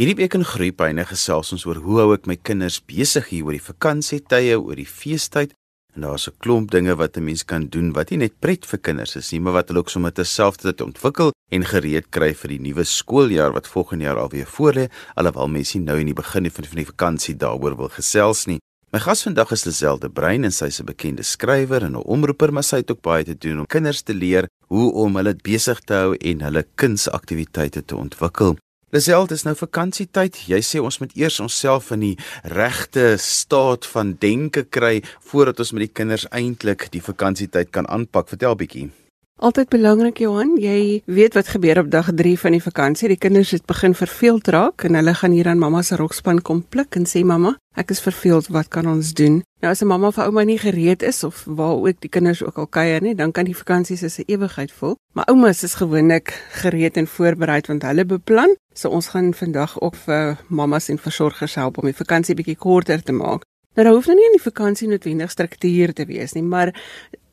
[0.00, 3.52] Hierdie week in Groepyne gesels ons oor hoe hou ek my kinders besig hier oor
[3.52, 5.50] die vakansietye, oor die feestyd.
[5.92, 8.78] En daar's 'n klomp dinge wat 'n mens kan doen wat nie net pret vir
[8.78, 12.60] kinders is nie, maar wat hulle ook sommer terselfdertyd ontwikkel en gereed kry vir die
[12.60, 16.86] nuwe skooljaar wat volgende jaar alweer voorlê, alhoewel mense nou in die begin van die
[16.92, 18.58] vakansie daaroor wil gesels nie.
[18.92, 22.64] My gas vandag is Liselde Brein en sy's 'n bekende skrywer en 'n omroeper, maar
[22.64, 25.92] sy het ook baie te doen om kinders te leer hoe om hulle besig te
[25.92, 28.56] hou en hulle kunsaktiwiteite te ontwikkel.
[28.90, 30.34] Lisel, dis nou vakansietyd.
[30.50, 32.16] Jy sê ons moet eers onsself in die
[32.50, 34.96] regte staat van denke kry
[35.30, 38.26] voordat ons met die kinders eintlik die vakansietyd kan aanpak.
[38.34, 38.88] Vertel bietjie.
[39.40, 43.08] Altyd belangrik Johan, jy weet wat gebeur op dag 3 van die vakansie.
[43.08, 46.60] Die kinders het begin verveeld raak en hulle gaan hier aan mamma se rokspan kom
[46.68, 49.40] pluk en sê mamma, ek is verveeld, wat kan ons doen?
[49.64, 52.58] Nou as 'n mamma vir ouma nie gereed is of waar ook die kinders ook
[52.58, 54.96] al kuier nie, dan kan die vakansie soos 'n ewigheid voel.
[55.14, 58.56] Maar oumas is gewoonlik gereed en voorberei want hulle beplan.
[58.74, 63.02] So ons gaan vandag ook vir mammas en versorgers help om die vakansie bietjie korter
[63.02, 63.44] te maak.
[63.76, 66.72] Nou daar hoef nou nie in die vakansie noodwendig struktuur te wees nie, maar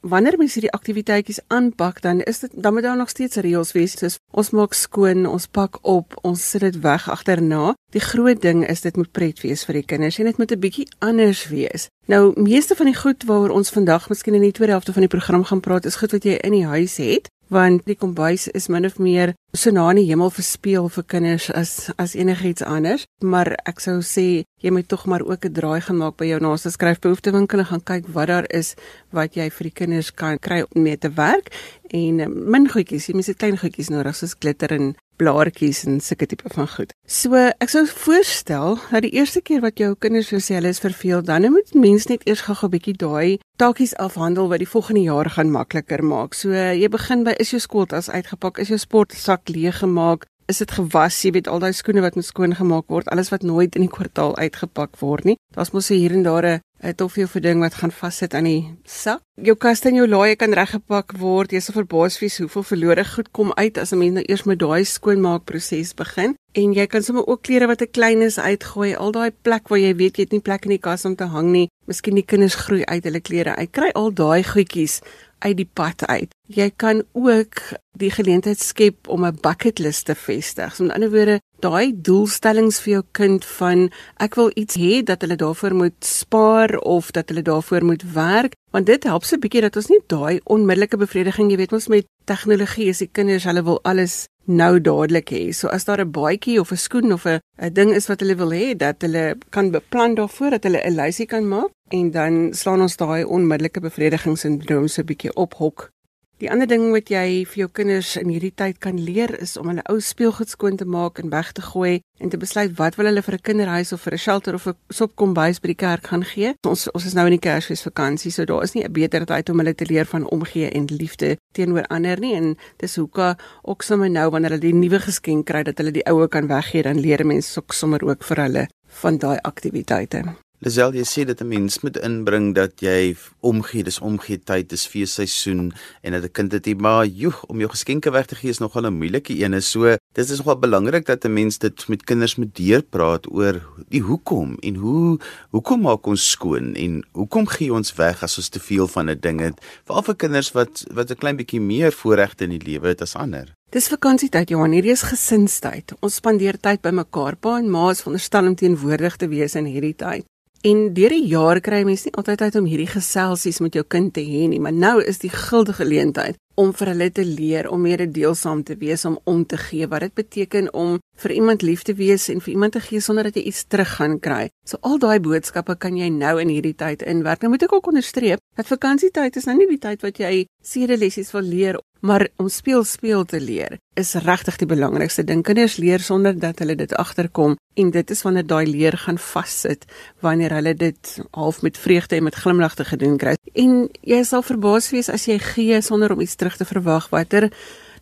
[0.07, 3.97] wanneer mens hierdie aktiwiteitjies aanpak, dan is dit dan moet daar nog steeds reëls wees.
[3.97, 7.75] Soos ons maak skoon, ons pak op, ons sit dit weg agterna.
[7.95, 10.59] Die groot ding is dit moet pret wees vir die kinders en dit moet 'n
[10.59, 11.89] bietjie anders wees.
[12.07, 15.15] Nou, meeste van die goed waaroor ons vandag miskien in die tweede helfte van die
[15.15, 18.67] program gaan praat, is goed wat jy in die huis het want die kombuis is
[18.67, 23.05] min of meer so na in die hemel verspeel vir kinders as as enigiets anders.
[23.23, 26.39] Maar ek sou sê jy moet tog maar ook 'n draai gaan maak by jou
[26.39, 28.75] naaste skryfbehoeftewinkel en gaan kyk wat daar is
[29.11, 31.51] wat jy vir die kinders kan kry om mee te werk.
[31.89, 36.27] En eh, min goedjies jy moet klein goedjies nodig soos glitter en blaartjies en sulke
[36.29, 36.93] tipe van goed.
[37.05, 40.83] So ek sou voorstel dat die eerste keer wat jou kinders so sê hulle is
[40.83, 45.29] verveel, dan moet mens net eers gou-gou bietjie daai taakies afhandel wat die volgende jaar
[45.33, 46.37] gaan makliker maak.
[46.37, 50.71] So jy begin by is jou skooltas uitgepak, is jou sportsak leeg gemaak, is dit
[50.71, 53.83] gewas, jy weet al daai skoene wat moet skoon gemaak word, alles wat nooit in
[53.87, 55.37] die kwartaal uitgepak word nie.
[55.55, 56.61] Daar's mos hier en daar 'n
[56.95, 59.21] toffie of 'n ding wat gaan vassit aan die sak.
[59.35, 61.51] Jou kas en jou laai kan reggepak word.
[61.51, 64.59] Jy sal verbaas wees hoeveel verlore goed kom uit as 'n mens nou eers met
[64.59, 66.35] daai skoonmaakproses begin.
[66.53, 68.95] En jy kan sommer ook klere wat te klein is uitgooi.
[68.95, 71.25] Al daai plek waar jy weet jy het nie plek in die kas om te
[71.25, 71.69] hang nie.
[71.85, 73.71] Miskien die kinders groei uit hulle klere uit.
[73.71, 75.01] Kry al daai goedjies
[75.39, 76.33] uit die pad uit.
[76.47, 77.59] Jy kan ook
[77.97, 80.75] die geleentheid skep om 'n bucket list te vestig.
[80.75, 85.21] So met ander woorde, daai doelstellings vir jou kind van ek wil iets hê dat
[85.21, 89.61] hulle daarvoor moet spaar of dat hulle daarvoor moet werk, want dit help se bietjie
[89.61, 93.63] dat ons nie daai onmiddellike bevrediging, jy weet ons met tegnologie is die kinders, hulle
[93.63, 95.51] wil alles nou dadelik hê.
[95.51, 97.39] So as daar 'n baadjie of 'n skoen of 'n
[97.73, 101.25] ding is wat hulle wil hê, dat hulle kan beplan daarvoor dat hulle 'n lysie
[101.25, 105.91] kan maak en dan slaan ons daai onmiddellike bevredigingssindroom so 'n bietjie op hok
[106.37, 109.71] Die ander ding wat jy vir jou kinders in hierdie tyd kan leer is om
[109.71, 113.09] hulle ou speelgoed skoon te maak en weg te gooi en te besluit wat wil
[113.09, 116.23] hulle vir 'n kinderhuis of vir 'n shelter of 'n sopkombuis by die kerk gaan
[116.23, 116.53] gee.
[116.61, 119.57] Ons ons is nou in die Kersfeesvakansie, so daar is nie 'n beter tyd om
[119.57, 124.09] hulle te leer van omgee en liefde teenoor ander nie en dis hoeka ook sommer
[124.09, 127.25] nou wanneer hulle die nuwe geskenk kry dat hulle die oue kan weggee, dan leer
[127.25, 128.67] mense ook sommer ook vir hulle
[129.01, 130.46] van daai aktiwiteite.
[130.65, 134.87] Lisel, jy sê dit 'n mens moet inbring dat jy omgee, dis omgee tyd, dis
[134.87, 138.57] feesseisoen en dat 'n kind dit maar joeg om jou geskenke weg te gee is
[138.57, 139.61] nogal 'n moeilike een.
[139.61, 144.01] So, dit is nogal belangrik dat 'n mens dit met kinders moet deurpraat oor die
[144.01, 145.19] hoekom en hoe
[145.51, 149.19] hoekom maak ons skoon en hoekom gee ons weg as ons te veel van 'n
[149.19, 152.87] ding het, veral vir kinders wat wat 'n klein bietjie meer voorregte in die lewe
[152.87, 153.53] het as ander.
[153.69, 154.71] Dis vakansietyd, Johan.
[154.71, 155.93] Hierdie is gesinstyd.
[155.99, 157.35] Ons spandeer tyd by mekaar.
[157.35, 160.25] Pa en ma is veronderstel om teenwoordig te wees in hierdie tyd.
[160.65, 164.09] En deur die jaar kry mense nie altyd tyd om hierdie geselsies met jou kind
[164.15, 167.83] te hê nie, maar nou is die guldige geleentheid om vir hulle te leer om
[167.85, 171.93] mededeelsaam te wees, om om te gee, wat dit beteken om vir iemand lief te
[171.93, 174.47] wees en vir iemand te gee sonder dat jy iets terug gaan kry.
[174.65, 177.45] So al daai boodskappe kan jy nou in hierdie tyd inwerk.
[177.45, 181.29] Nou moet ek ook onderstreep dat vakansietyd is nou nie die tyd wat jy sedelessies
[181.37, 185.43] wil leer Maar om speel speel te leer is regtig die belangrikste ding.
[185.43, 189.85] Kinders leer sonder dat hulle dit agterkom en dit is wanneer daai leer gaan vassit
[190.21, 193.35] wanneer hulle dit half met vreugde en met glimlagte gedoen kry.
[193.53, 197.49] En jy sal verbaas wees as jy gee sonder om iets terug te verwag watter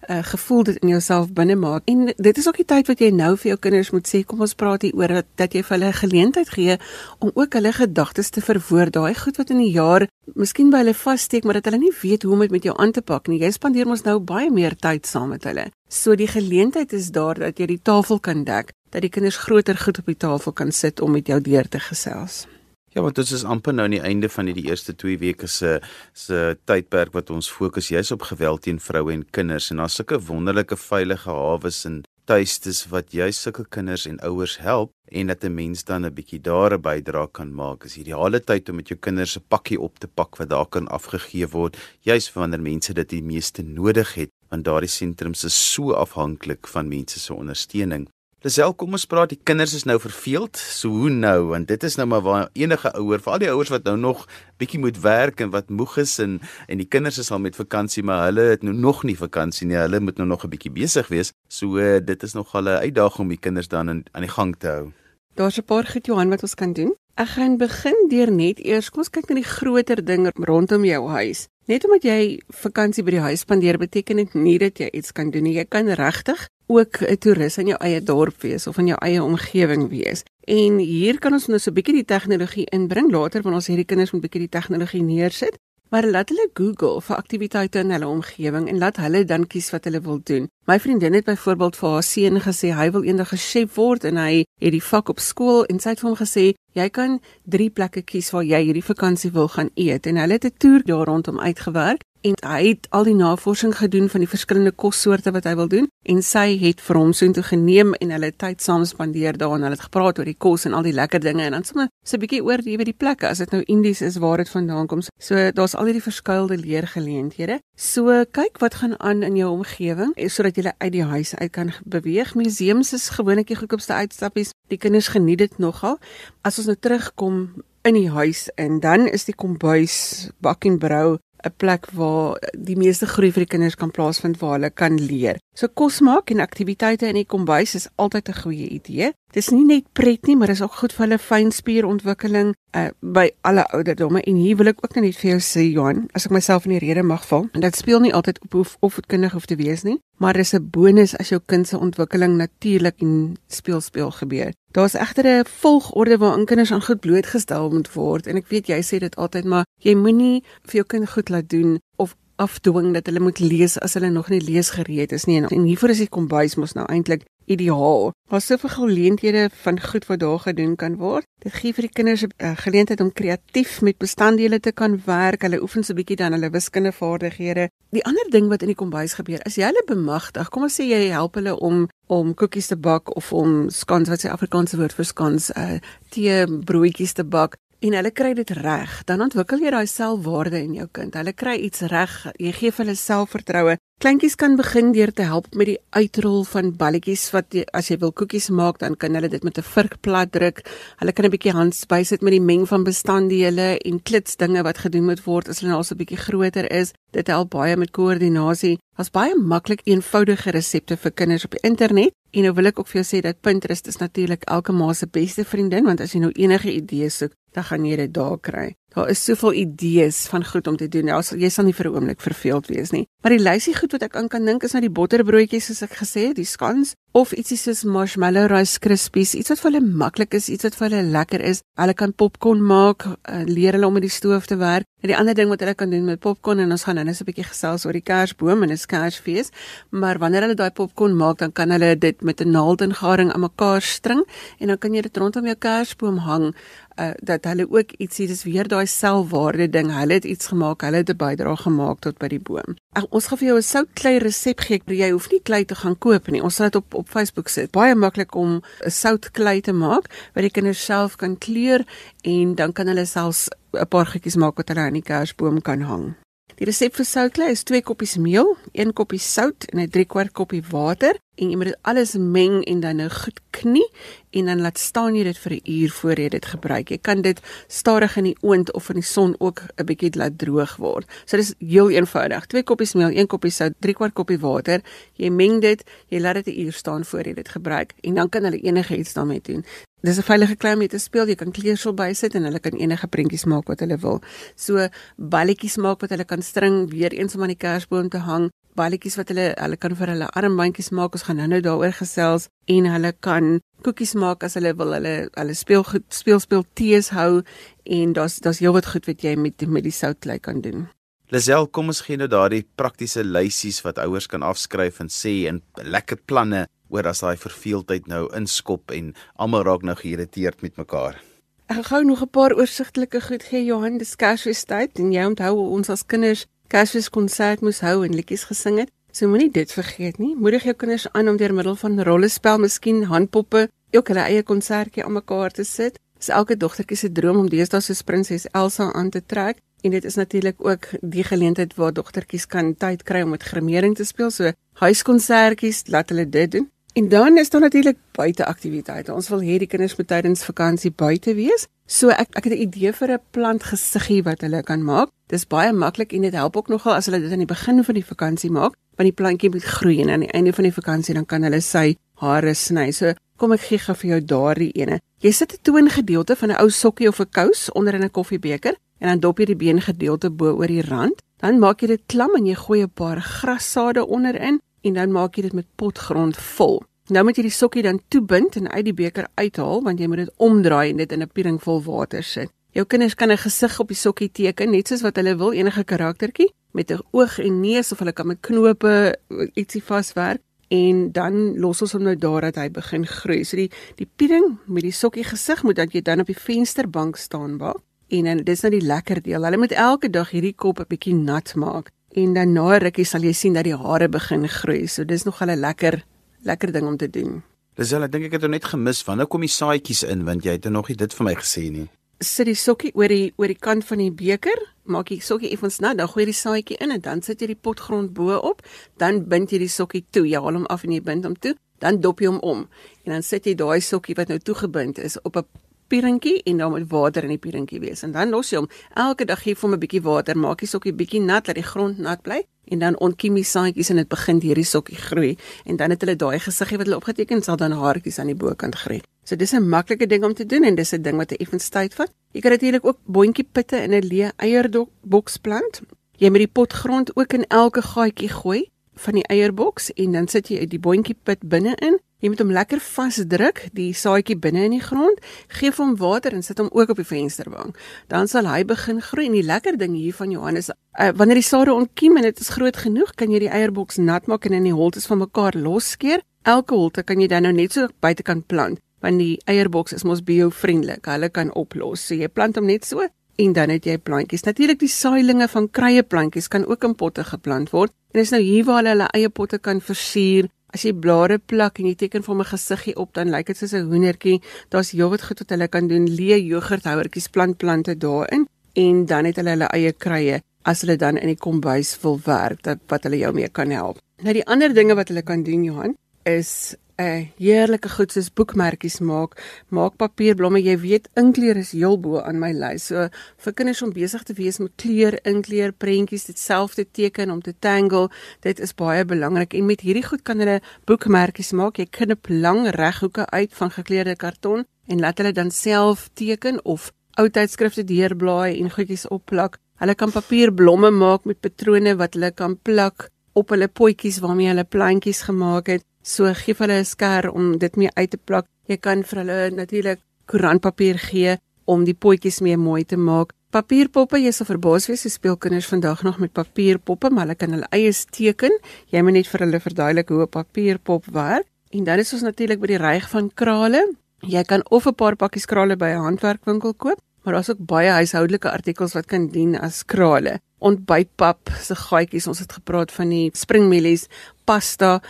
[0.10, 1.81] uh, gevoel dit in jouself binne maak.
[1.86, 4.42] En dit is ook die tyd wat jy nou vir jou kinders moet sê, kom
[4.42, 6.78] ons praat hier oor dat, dat jy vir hulle 'n geleentheid gee
[7.19, 8.94] om ook hulle gedagtes te verwoord.
[8.94, 12.24] Daai goed wat in die jaar miskien by hulle vassteek, maar dat hulle nie weet
[12.24, 13.40] hoe om dit met jou aan te pak nie.
[13.40, 15.72] Jy spandeer mos nou baie meer tyd saam met hulle.
[15.90, 19.78] So die geleentheid is daar dat jy die tafel kan dek, dat die kinders groter
[19.78, 22.48] goed op die tafel kan sit om met jou deur te gesels.
[22.95, 25.81] Ja, want dit is amper nou aan die einde van hierdie eerste 2 weke se
[26.15, 30.19] se tydperk wat ons fokus juis op geweld teen vroue en kinders en daar's sulke
[30.30, 31.97] wonderlike veilige hawes en
[32.31, 36.39] tuistes wat juis sulke kinders en ouers help en dat 'n mens dan 'n bietjie
[36.39, 37.83] daar 'n bydrae kan maak.
[37.83, 40.88] Is ideale tyd om met jou kinders 'n pakkie op te pak wat daar kan
[40.88, 45.92] afgegee word, juis wanneer mense dit die meeste nodig het, want daardie sentrums is so
[45.92, 48.07] afhanklik van mense se ondersteuning.
[48.45, 50.59] Lisel, kom ons praat, die kinders is nou verveeld.
[50.62, 51.47] So hoe nou?
[51.50, 54.27] Want dit is nou maar waar enige ouer, veral die ouers wat nou nog
[54.62, 56.36] bietjie moet werk en wat moeg is en
[56.69, 59.80] en die kinders is al met vakansie, maar hulle het nou nog nie vakansie nie.
[59.81, 61.33] Hulle moet nou nog 'n bietjie besig wees.
[61.50, 64.36] So uh, dit is nog al 'n uitdaging om die kinders dan in, aan die
[64.38, 64.92] gang te hou.
[65.33, 66.94] Daar's 'n paar goed Johan wat ons kan doen.
[67.15, 71.09] Ek gaan begin deur net eers kom ons kyk na die groter dinge rondom jou
[71.09, 71.47] huis.
[71.65, 75.31] Net omdat jy vakansie by die huis spandeer beteken dit nie dat jy iets kan
[75.33, 75.56] doen nie.
[75.57, 79.23] Jy kan regtig ook 'n toerist in jou eie dorp wees of in jou eie
[79.23, 80.23] omgewing wees.
[80.45, 83.85] En hier kan ons nou so 'n bietjie die tegnologie inbring later wanneer ons hierdie
[83.85, 85.57] kinders met 'n bietjie die tegnologie neersit.
[85.95, 89.86] Maar laat hulle Google vir aktiwiteite in hulle omgewing en laat hulle dan kies wat
[89.88, 90.50] hulle wil doen.
[90.68, 94.18] My vriendin het byvoorbeeld vir haar seun gesê hy wil eendag 'n chef word en
[94.18, 97.69] hy het die vak op skool en sy het vir hom gesê jy kan 3
[97.69, 101.06] plekke kies waar jy hierdie vakansie wil gaan eet en hulle het 'n toer daar
[101.06, 105.54] rondom uitgewerk en hy het al die navorsing gedoen van die verskillende kossoorte wat hy
[105.60, 109.38] wil doen en sy het vir hom so intoe geneem en hulle tyd saam spandeer
[109.38, 111.68] daar en hulle het gepraat oor die kos en al die lekker dinge en dan
[111.68, 114.38] sommer so 'n bietjie oor die by die plekke as dit nou Indies is waar
[114.38, 115.01] dit vandaan kom.
[115.19, 117.60] So daar's al hierdie verskuilde leergeleenthede.
[117.75, 121.51] So kyk wat gaan aan in jou omgewing eh, sodat jy uit die huis uit
[121.51, 122.36] kan beweeg.
[122.36, 124.54] Museums is gewoonlik die goedkoopste uitstappies.
[124.69, 125.98] Die kinders geniet dit nogal.
[126.42, 131.18] As ons nou terugkom in die huis en dan is die kombuis bak en brou
[131.45, 135.38] 'n plek waar die meeste groei vir die kinders kan plaasvind waar hulle kan leer.
[135.53, 139.13] So kos maak en aktiwiteite in die kombuis is altyd 'n goeie idee.
[139.35, 143.65] Dis nie net pret nie, maar is ook goed vir hulle fynspierontwikkeling uh, by alle
[143.75, 144.21] ouderdomme.
[144.23, 146.79] En hier wil ek ook net vir jou sê Johan, as ek myself in die
[146.79, 149.97] rede mag val, en dit speel nie altyd op hoe opvoedkundig hoef te wees nie,
[150.23, 154.53] maar dis 'n bonus as jou kind se ontwikkeling natuurlik en speel speel gebeur.
[154.71, 158.79] Daar's egter 'n volgorde waarin kinders aan goed blootgestel moet word en ek weet jy
[158.83, 163.05] sê dit altyd maar jy moenie vir jou kind goed laat doen of afdwing dat
[163.05, 166.55] hulle moet lees as hulle nog nie leesgereed is nie en hiervoor is die kombuis
[166.55, 168.11] mos nou eintlik ideaal.
[168.29, 171.25] Daar's soveel geleenthede van goed wat daar gedoen kan word.
[171.39, 175.41] Dit gee vir die kinders 'n uh, geleentheid om kreatief met bestanddele te kan werk.
[175.41, 177.69] Hulle oefen so 'n bietjie dan hulle wiskundevaardighede.
[177.89, 180.83] Die ander ding wat in die kombuis gebeur, as jy hulle bemagtig, kom ons sê
[180.83, 184.93] jy help hulle om om koekies te bak of om skans wat sy Afrikaanse woord
[184.93, 185.79] vir skans, uh
[186.09, 190.75] tee broodjies te bak en hulle kry dit reg, dan ontwikkel jy daai selfwaarde in
[190.77, 191.16] jou kind.
[191.16, 193.77] Hulle kry iets reg, jy gee vir hulle selfvertroue.
[194.04, 197.95] Kleintjies kan begin deur te help met die uitrol van balletjies wat jy, as jy
[198.01, 200.63] wil koekies maak, dan kan hulle dit met 'n vurk plat druk.
[201.00, 204.78] Hulle kan 'n bietjie hands bysit met die meng van bestanddele en klits dinge wat
[204.78, 206.94] gedoen moet word as hulle nou al so 'n bietjie groter is.
[207.12, 208.80] Dit help baie met koördinasie.
[208.98, 212.12] Daar's baie maklik eenvoudige resepte vir kinders op die internet.
[212.31, 215.07] En nou wil ek ook vir jou sê dat Pinterest is natuurlik elke ma se
[215.07, 218.74] beste vriendin want as jy nou enige idees soek, dan gaan jy dit daar kry.
[218.96, 221.10] Daar is soveel idees van goed om te doen.
[221.12, 223.07] Ja, jy sal nie vir 'n oomblik verveeld wees nie.
[223.22, 226.00] Maar die lysie goed wat ek aan kan dink is nou die botterbroodjies soos ek
[226.00, 230.34] gesê het, die skans of ietsie soos marshmallow rice krispies, iets wat vir hulle maklik
[230.34, 231.62] is, iets wat vir hulle lekker is.
[231.80, 234.86] Hulle kan popcorn maak, uh, leer hulle om met die stoof te werk.
[235.02, 237.22] En die ander ding wat hulle kan doen met popcorn en ons gaan nou net
[237.22, 239.52] 'n bietjie gesels oor die Kersboom en 'n Kersfees,
[239.92, 243.31] maar wanneer hulle daai popcorn maak, dan kan hulle dit met 'n naald en garing
[243.31, 244.25] aan mekaar string
[244.60, 246.54] en dan kan jy dit rondom jou Kersboom hang
[246.99, 249.92] uh, dat hulle ook ietsie dis weer daai selfwaarde ding.
[249.94, 252.75] Hulle het iets gemaak, hulle het 'n bydrae gemaak tot by die boom.
[252.94, 254.81] Ek ons gaan vir jou 'n soutklei resep gee.
[254.85, 256.42] Jy hoef nie klei te gaan koop nie.
[256.42, 257.71] Ons sal dit op op Facebook sit.
[257.71, 261.85] Baie maklik om 'n soutklei te maak wat die kinders self kan kleur
[262.23, 265.81] en dan kan hulle selfs 'n paar goedjies maak wat hulle aan die kersboom kan
[265.81, 266.24] hang.
[266.56, 270.31] Die resep vir soutklei is 2 koppies meel, 1 koppie sout en 'n 3 kwart
[270.31, 273.83] koppie water en jy moet dit alles meng en dan nou goed knie
[274.31, 276.90] en dan laat staan jy dit vir 'n uur voor jy dit gebruik.
[276.90, 280.38] Jy kan dit stadig in die oond of in die son ook 'n bietjie laat
[280.38, 281.06] droog word.
[281.26, 282.45] So dis heel eenvoudig.
[282.47, 284.81] 2 koppies meel, 1 koppie sout, 3 kwart koppie water.
[285.16, 288.30] Jy meng dit, jy laat dit 'n uur staan voor jy dit gebruik en dan
[288.30, 289.66] kan hulle enige iets daarmee doen.
[290.06, 291.28] Dis 'n veilige klei om mee te speel.
[291.28, 294.21] Jy kan kleersel bysit en hulle kan enige prentjies maak wat hulle wil.
[294.56, 298.52] So balletjies maak wat hulle kan string weer eens om aan die kersboom te hang
[298.76, 301.16] balletjies wat hulle hulle kan vir hulle armbandjies maak.
[301.16, 304.94] Ons gaan nou-nou daaroor gesels en hulle kan koekies maak as hulle wil.
[304.94, 307.42] Hulle hulle speel goed speel speel tees hou
[307.83, 310.88] en daar's daar's heelwat goed wat jy met met die soutklei kan doen.
[311.33, 315.64] Lisel, kom ons gee nou daardie praktiese lysies wat ouers kan afskryf en sê en
[315.81, 321.21] lekker planne oor as daai verveeldheid nou inskop en almal raak nou geïrriteerd met mekaar.
[321.68, 325.56] Ek gou nog 'n paar oorsigtelike goed gee Johan, dis Kersfees tyd en jy onthou
[325.57, 328.89] ons as kinders Kersfees konsert moes hou en liedjies gesing het.
[329.11, 330.35] So moenie dit vergeet nie.
[330.35, 335.06] Moedig jou kinders aan om deur middel van rollespel, miskien handpoppe, ook hulle eie konsertjie
[335.06, 335.99] aan mekaar te sit.
[336.18, 339.61] Dis elke dogtertjie se droom om deesdae soos prinses Elsa aan te trek.
[339.83, 343.95] En dit is natuurlik ook die geleentheid waar dogtertjies kan tyd kry om met grimering
[343.95, 344.31] te speel.
[344.31, 344.51] So
[344.81, 346.69] huiskonsertjies, laat hulle dit doen.
[346.95, 349.14] En dan is daar natuurlik buiteaktiwiteite.
[349.14, 351.66] Ons wil hê die kinders moet tydens vakansie buite wees.
[351.92, 355.09] So ek ek het 'n idee vir 'n plantgesiggie wat hulle kan maak.
[355.28, 357.95] Dis baie maklik en dit help ook nogal as hulle dit aan die begin van
[357.95, 361.14] die vakansie maak, want die plantjie moet groei en aan die einde van die vakansie
[361.14, 362.92] dan kan hulle sy hare sny.
[362.92, 364.99] So kom ek gee gou vir jou daardie ene.
[365.19, 368.75] Jy sit 'n toongedeelte van 'n ou sokkie of 'n kous onder in 'n koffiebeker
[368.99, 371.21] en dan dop jy die beengedeelte bo oor die rand.
[371.37, 375.35] Dan maak jy dit klam en jy gooi 'n paar grassade onderin en dan maak
[375.35, 376.83] jy dit met potgrond vol.
[377.13, 380.23] Nou moet jy die sokkie dan toebind en uit die beker uithaal want jy moet
[380.23, 382.49] dit omdraai en dit in 'n piering vol water sit.
[382.73, 385.83] Jou kinders kan 'n gesig op die sokkie teken net soos wat hulle wil, enige
[385.83, 389.15] karaktertjie met 'n oog en neus of hulle kan met knope
[389.54, 393.44] ietsie vaswerk en dan los ons hom nou daar dat hy begin groei.
[393.44, 397.15] So die die piering met die sokkie gesig moet dan jy dan op die vensterbank
[397.15, 399.44] staan waar en dan dis nou die lekker deel.
[399.44, 403.26] Hulle moet elke dag hierdie kop 'n bietjie nat maak en dan na rukkie sal
[403.28, 404.88] jy sien dat die hare begin groei.
[404.88, 406.04] So dis nog 'n lekker
[406.44, 407.44] lekker ding om te doen.
[407.76, 409.04] Lisel, ek dink ek het hom net gemis.
[409.04, 411.90] Wanneer kom die saadjies in want jy het nog nie dit vir my gesê nie.
[412.19, 415.80] Sit die sokkie oor die oor die kant van die beker, maak die sokkie effens
[415.80, 418.62] nat, dan gooi jy die saadjie in en dan sit jy die potgrond bo-op,
[418.98, 420.26] dan bind jy die sokkie toe.
[420.28, 422.68] Jy haal hom af en jy bind hom toe, dan dop jy hom om
[423.04, 425.45] en dan sit jy daai sokkie wat nou toegebind is op 'n
[425.87, 428.04] pierentjie en dan met water in die pierentjie wees.
[428.04, 428.69] En dan los jy hom.
[428.94, 431.63] Elke dag gee jy hom 'n bietjie water, maak die sokkie bietjie nat dat die
[431.63, 435.77] grond nat bly en dan ontkiem die saadjies en dit begin hierdie sokkie groei en
[435.77, 439.01] dan het hulle daai gesiggie wat hulle opgeteken sal dan haartjies aan die bokant groei.
[439.23, 441.69] So dis 'n maklike ding om te doen en dis 'n ding wat 'n effens
[441.69, 442.11] tyd vat.
[442.31, 445.81] Jy kan natuurlik ook boontjie pitte in 'n leë eierboks plant.
[446.18, 450.47] Jy moet die potgrond ook in elke gaatjie gooi van die eierboks en dan sit
[450.47, 454.81] jy die boontjie pit binne-in Jy moet hom lekker vasdruk, die saadjie binne in die
[454.81, 455.19] grond,
[455.53, 457.75] gee hom water en sit hom ook op die vensterbank.
[458.09, 461.45] Dan sal hy begin groei en die lekker ding hier van Johannes, uh, wanneer die
[461.45, 464.65] sade ontkiem en dit is groot genoeg, kan jy die eierboks nat maak en in
[464.65, 466.25] die holtes van mekaar losskeer.
[466.49, 470.25] Elke holte kan jy dan nou net so buitekant plant, want die eierboks is mos
[470.25, 471.05] bio-vriendelik.
[471.05, 472.07] Hulle kan oplos.
[472.09, 473.05] So jy plant hom net so
[473.37, 474.47] en dan het jy plantjies.
[474.49, 477.94] Natuurlik die saailinge van kruie plantjies kan ook in potte geplant word.
[478.15, 481.79] En dis nou hier waar hulle hulle eie potte kan versier As jy blare plak
[481.79, 484.41] en jy teken vir 'n gesiggie op, dan lyk dit soos 'n hoendertjie.
[484.69, 486.05] Daar's heelwat goed wat hulle kan doen.
[486.05, 491.17] Lee jogurthouertjies plant plante daarin en dan het hulle hulle eie kruie as hulle dan
[491.17, 494.01] in die kombuis wil werk dat wat hulle jou mee kan help.
[494.21, 498.99] Nou die ander dinge wat hulle kan doen Johan is 'n heerlike goed soos boekmerkies
[498.99, 499.35] maak,
[499.69, 500.61] maak papierblomme.
[500.64, 502.85] Jy weet inkleer is heel bo aan my lys.
[502.87, 507.31] So vir kinders om besig te wees met kleur, inkleer, prentjies, dit self te teken
[507.31, 508.09] om te tangle,
[508.42, 509.54] dit is baie belangrik.
[509.54, 511.78] En met hierdie goed kan hulle boekmerkies maak.
[511.78, 516.91] Jy knip lang reghoeke uit van gekleurde karton en laat hulle dan self teken of
[517.19, 519.60] ou tydskrifte deurblaai en goedjies opplak.
[519.84, 524.63] Hulle kan papierblomme maak met patrone wat hulle kan plak op hulle potjies waarmee hulle
[524.63, 525.84] plantjies gemaak het.
[526.06, 528.45] So gee vir hulle 'n skêr om dit mee uit te plak.
[528.67, 533.34] Jy kan vir hulle natuurlik koerantpapier gee om die potjies mee mooi te maak.
[533.50, 537.52] Papierpoppe, jy sal verbaas wees hoe speel kinders vandag nog met papierpoppe, maar hulle kan
[537.56, 538.52] hulle eie teken.
[538.91, 541.47] Jy moet net vir hulle verduidelik hoe 'n papierpop werk.
[541.71, 543.95] En dan is ons natuurlik by die ryg van krale.
[544.21, 547.89] Jy kan of 'n paar pakkies krale by 'n handwerkwinkel koop, maar daar's ook baie
[547.89, 550.39] huishoudelike artikels wat kan dien as krale.
[550.60, 554.08] Ontbytpap se gaatjies, ons het gepraat van die springmielies,
[554.45, 555.02] pasta,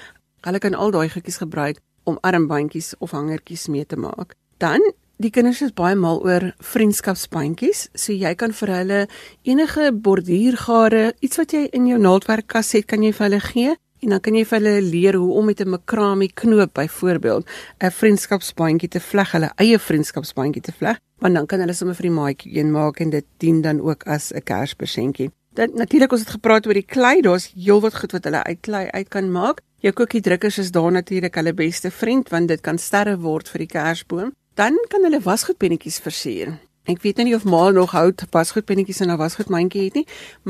[0.46, 4.36] Hulle kan al daai goedjies gebruik om armbandjies of hangertjies mee te maak.
[4.62, 4.84] Dan
[5.18, 9.00] die kinders is baie mal oor vriendskapsbandjies, so jy kan vir hulle
[9.48, 13.74] enige borduurgare, iets wat jy in jou naaldwerkkas het, kan jy vir hulle gee
[14.06, 17.46] en dan kan jy vir hulle leer hoe om met 'n makramie knoop byvoorbeeld
[17.82, 22.10] 'n vriendskapsbandjie te vleg, hulle eie vriendskapsbandjie te vleg, want dan kan hulle sommer vir
[22.10, 25.32] die maatjie een maak en dit dien dan ook as 'n kerspresentjie.
[25.54, 28.88] Dan natuurlik ons het gepraat oor die klei, daar's heelwat goed wat hulle uit klei
[28.92, 29.62] uit kan maak.
[29.86, 33.70] Jou kookiedrukkers is daar natuurlik hulle beste vriend want dit kan sterre word vir die
[33.70, 34.32] kersboom.
[34.58, 36.56] Dan kan hulle wasgoedpennetjies versier.
[36.90, 40.06] Ek weet nie of ma nog hout wasgoedpennetjies in haar wasgoedmandjie het nie,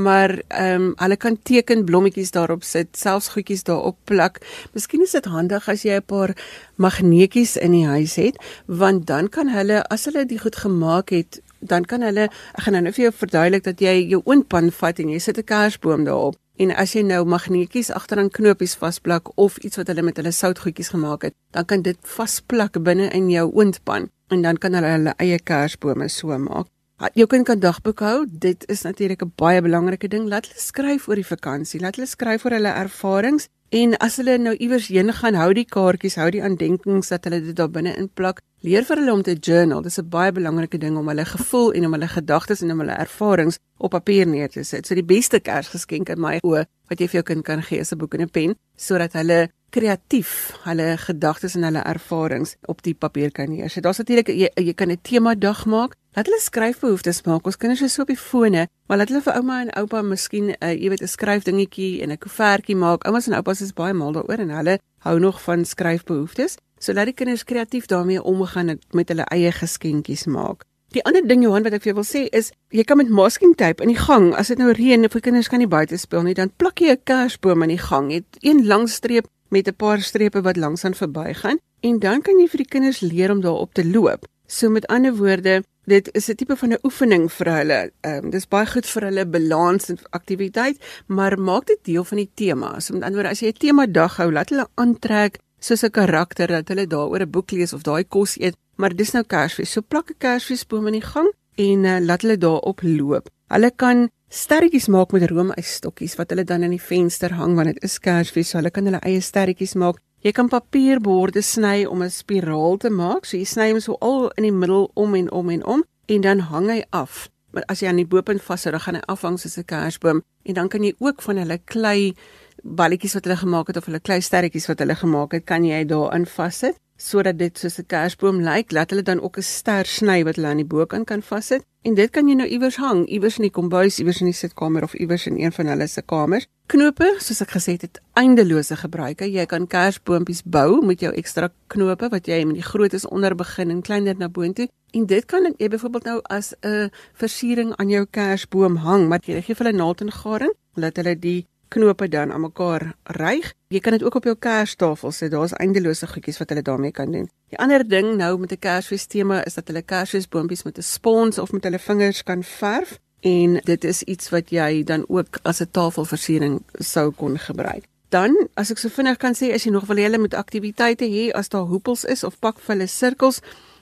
[0.08, 4.40] maar ehm um, hulle kan tekenblommetjies daarop sit, selfs goedjies daarop plak.
[4.72, 6.36] Miskien is dit handig as jy 'n paar
[6.76, 11.42] magneetjies in die huis het, want dan kan hulle as hulle dit goed gemaak het,
[11.66, 15.10] dan kan hulle ek gaan nou vir jou verduidelik dat jy jou oondpan vat en
[15.10, 16.36] jy sit 'n kersboom daarop.
[16.58, 20.90] En as jy nou magneetjies agteraan knopies vasplak of iets wat hulle met hulle soutgoedjies
[20.90, 25.14] gemaak het, dan kan dit vasplak binne in jou oondpan en dan kan hulle hulle
[25.18, 26.68] eie kersbome so maak.
[27.14, 28.26] Jou kind kan dagboek hou.
[28.26, 30.30] Dit is natuurlik 'n baie belangrike ding.
[30.30, 31.82] Laat hulle skryf oor die vakansie.
[31.82, 35.66] Laat hulle skryf oor hulle ervarings en as hulle nou iewers heen gaan, hou die
[35.68, 38.40] kaartjies, hou die aandenkings dat hulle dit daar binne in plak.
[38.66, 39.82] Leer vir hulle om te journal.
[39.84, 42.96] Dis 'n baie belangrike ding om hulle gevoel en om hulle gedagtes en om hulle
[42.96, 44.88] ervarings op papier neer te sit.
[44.88, 47.92] So die beste Kersgeskenk in my oë wat jy vir jou kind kan gee is
[47.92, 52.94] 'n boek en 'n pen sodat hulle kreatief hulle gedagtes en hulle ervarings op die
[52.94, 53.84] papier kan neersit.
[53.84, 55.96] Daar's natuurlik jy, jy kan 'n tema dag maak.
[56.16, 57.44] Laat hulle skryfbehoeftes maak.
[57.44, 60.54] Ons kinders is so op die fone, maar laat hulle vir ouma en oupa miskien
[60.54, 63.04] 'n uh, jy weet 'n skryfdingetjie en 'n koevertjie maak.
[63.04, 66.56] Oumas en oupas is baie mal daaroor en hulle hou nog van skryfbehoeftes.
[66.80, 70.64] So laat die kinders kreatief daarmee omgaan met hulle eie geskenkies maak.
[70.94, 73.56] Die ander ding Johan wat ek vir jou wil sê is jy kan met masking
[73.56, 76.24] tape in die gang as dit nou reën of die kinders kan nie buite speel
[76.24, 78.10] nie dan plak jy 'n kersboom in die gang.
[78.12, 82.22] Jy het een lang streep met 'n paar strepe wat langs aan verbygaan en dan
[82.22, 84.26] kan jy vir die kinders leer om daarop te loop.
[84.48, 87.92] So met ander woorde, dit is 'n tipe van 'n oefening vir hulle.
[88.02, 90.78] Ehm um, dis baie goed vir hulle balans en aktiwiteit,
[91.08, 92.80] maar maak dit deel van die tema.
[92.80, 95.92] So met ander woorde, as jy 'n tema dag hou, laat hulle aantrek soos 'n
[95.92, 99.72] karakter dat hulle daaroor 'n boek lees of daai kos eet, maar dis nou Kersfees.
[99.72, 103.30] So plak 'n Kersfeesboom in die gang en uh, laat hulle daarop loop.
[103.48, 107.84] Hulle kan sterretjies maak met roomysstokkies wat hulle dan in die venster hang want dit
[107.84, 110.02] is Kersfees, so hulle kan hulle eie sterretjies maak.
[110.26, 113.26] Jy kan papierborde sny om 'n spiraal te maak.
[113.26, 116.22] So jy sny hom so al in die middel om en om en om en
[116.22, 117.30] dan hang hy af.
[117.52, 120.54] Maar as jy aan die bopunt vashou, dan gaan hy afhang soos 'n kersboom en
[120.54, 122.16] dan kan jy ook van hulle klei
[122.64, 125.86] balletjies wat hulle gemaak het of hulle klei sterretjies wat hulle gemaak het, kan jy
[125.86, 128.72] daarin vassit sodat dit soos 'n kersboom lyk.
[128.72, 131.64] Laat hulle dan ook 'n ster sny wat hulle aan die bokant kan vassit.
[131.82, 134.84] En dit kan jy nou iewers hang, iewers in die kombuis, iewers in die sitkamer
[134.84, 136.48] of iewers in een van hulle se kamers.
[136.66, 139.28] Knope, soos ek gesê het, eindelose gebruike.
[139.32, 143.70] Jy kan kersboontjies bou met jou ekstra knope wat jy met die grootes onder begin
[143.70, 144.68] en kleiner na boontoe.
[144.94, 149.42] En dit kan jy byvoorbeeld nou as 'n versiering aan jou kersboom hang, maar jy
[149.42, 153.54] gee vir hulle naald en garing, laat hulle die knope dan aan mekaar ryg.
[153.68, 155.32] Jy kan dit ook op jou kerstafel sit.
[155.32, 157.30] Daar's eindelose goedjies wat hulle daarmee kan doen.
[157.50, 161.38] Die ander ding nou met 'n Kersfees tema is dat hulle Kersfeesboontjies met 'n spons
[161.38, 165.62] of met hulle vingers kan verf en dit is iets wat jy dan ook as
[165.62, 167.84] 'n tafelversiering sou kon gebruik.
[168.10, 171.06] Dan, as ek so vinnig kan sê, as jy nog wil hê hulle moet aktiwiteite
[171.06, 173.42] hê, as daar hoepels is of pak vir hulle sirkels,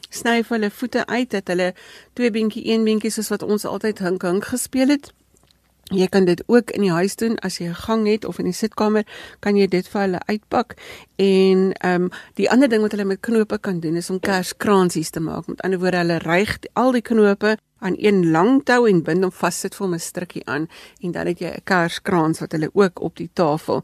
[0.10, 1.74] sny vir hulle voete uit dat hulle
[2.14, 5.14] twee beentjie, een beentjie soos wat ons altyd hink hink gespeel het
[5.92, 8.46] Jy kan dit ook in die huis doen as jy 'n gang het of in
[8.46, 9.04] die sitkamer,
[9.40, 10.76] kan jy dit vir hulle uitpak.
[11.16, 15.10] En ehm um, die ander ding wat hulle met knope kan doen is om kerskransies
[15.10, 15.48] te maak.
[15.48, 19.32] Met ander woorde, hulle ryg al die knope aan een lang tou en bind hom
[19.32, 20.68] vas sit vir 'n strikkie aan
[21.02, 23.84] en dan het jy 'n kerskrans wat hulle ook op die tafel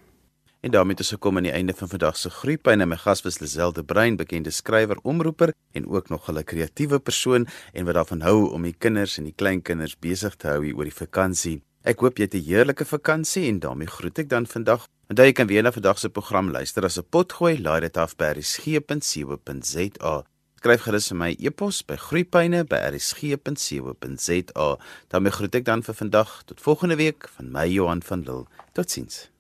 [0.64, 2.85] En daarmee het ons gekom aan die einde van vandag se groepyne.
[2.88, 7.85] My gas was Liselde Brein, bekende skrywer, omroeper en ook nog 'n kreatiewe persoon en
[7.85, 11.01] wat daarvan hou om die kinders en die kleinkinders besig te hou hier oor die
[11.05, 11.62] vakansie.
[11.83, 14.87] Ek hoop jy het 'n heerlike vakansie en daarmee groet ek dan vandag.
[15.09, 17.59] Onthou jy kan weer na vandag se program luister as 'n potgooi.
[17.59, 20.25] Laai dit af by resgep.co.za
[20.64, 24.68] skryf gerus in my e-pos by groeipyne@rsg.co.za.
[25.12, 28.48] daarmee groet ek dan vir vandag tot volgende week van my Johan van Lille.
[28.72, 29.34] Totsiens.